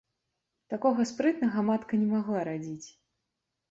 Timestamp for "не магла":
2.03-2.39